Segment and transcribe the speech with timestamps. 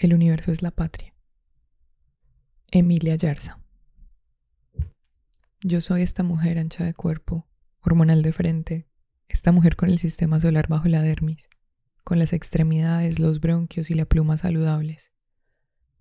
[0.00, 1.12] El universo es la patria.
[2.72, 3.60] Emilia Yarza.
[5.60, 7.46] Yo soy esta mujer ancha de cuerpo,
[7.82, 8.88] hormonal de frente,
[9.28, 11.50] esta mujer con el sistema solar bajo la dermis,
[12.02, 15.12] con las extremidades, los bronquios y la pluma saludables.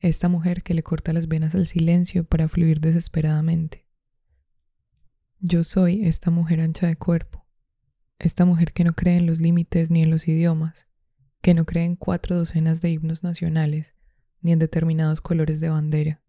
[0.00, 3.86] Esta mujer que le corta las venas al silencio para fluir desesperadamente.
[5.38, 7.46] Yo soy esta mujer ancha de cuerpo,
[8.18, 10.88] esta mujer que no cree en los límites ni en los idiomas,
[11.44, 13.92] que no cree en cuatro docenas de himnos nacionales
[14.40, 16.22] ni en determinados colores de bandera.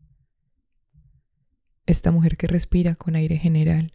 [1.85, 3.93] Esta mujer que respira con aire general,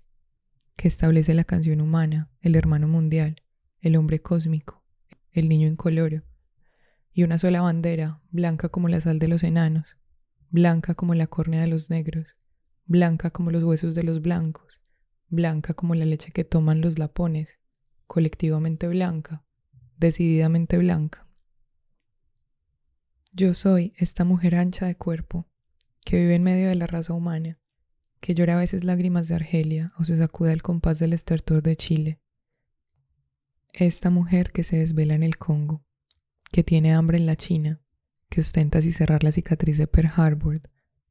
[0.77, 3.37] que establece la canción humana, el hermano mundial,
[3.83, 4.83] el hombre cósmico,
[5.31, 6.23] el niño incoloro,
[7.13, 9.99] y una sola bandera, blanca como la sal de los enanos,
[10.49, 12.35] blanca como la córnea de los negros,
[12.87, 14.81] blanca como los huesos de los blancos,
[15.29, 17.61] blanca como la leche que toman los lapones,
[18.07, 19.45] colectivamente blanca,
[20.01, 21.29] decididamente blanca.
[23.33, 25.47] Yo soy esta mujer ancha de cuerpo,
[26.05, 27.61] que vive en medio de la raza humana,
[28.21, 31.77] que llora a veces lágrimas de Argelia o se sacuda el compás del estertor de
[31.77, 32.21] Chile.
[33.73, 35.85] Esta mujer que se desvela en el Congo,
[36.51, 37.81] que tiene hambre en la China,
[38.29, 40.63] que ostenta sin cerrar la cicatriz de Pearl Harbor,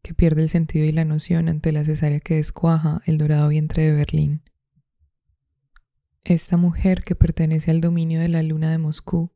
[0.02, 3.84] que pierde el sentido y la noción ante la cesárea que descuaja el dorado vientre
[3.84, 4.42] de Berlín.
[6.26, 9.32] Esta mujer que pertenece al dominio de la luna de Moscú,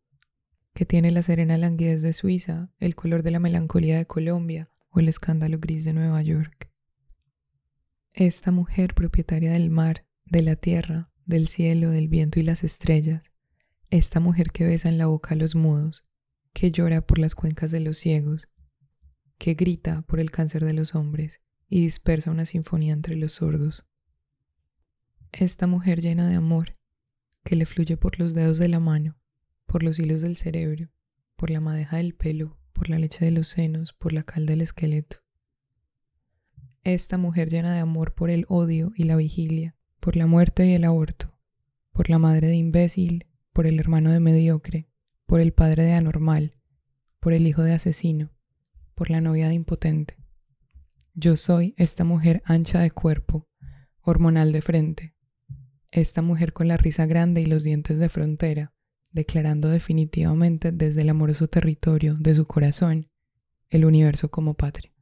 [0.73, 4.99] que tiene la serena languidez de Suiza, el color de la melancolía de Colombia o
[4.99, 6.69] el escándalo gris de Nueva York.
[8.13, 13.31] Esta mujer propietaria del mar, de la tierra, del cielo, del viento y las estrellas,
[13.89, 16.05] esta mujer que besa en la boca a los mudos,
[16.51, 18.49] que llora por las cuencas de los ciegos,
[19.37, 23.85] que grita por el cáncer de los hombres y dispersa una sinfonía entre los sordos
[25.33, 26.77] esta mujer llena de amor,
[27.43, 29.17] que le fluye por los dedos de la mano,
[29.65, 30.89] por los hilos del cerebro,
[31.35, 34.61] por la madeja del pelo, por la leche de los senos, por la cal del
[34.61, 35.17] esqueleto.
[36.83, 40.73] Esta mujer llena de amor por el odio y la vigilia, por la muerte y
[40.73, 41.33] el aborto,
[41.91, 44.89] por la madre de imbécil, por el hermano de mediocre,
[45.25, 46.57] por el padre de anormal,
[47.19, 48.31] por el hijo de asesino,
[48.95, 50.17] por la novia de impotente.
[51.13, 53.47] Yo soy esta mujer ancha de cuerpo,
[54.01, 55.12] hormonal de frente,
[55.93, 58.73] esta mujer con la risa grande y los dientes de frontera,
[59.11, 63.09] declarando definitivamente desde el amoroso territorio de su corazón
[63.69, 64.92] el universo como patria.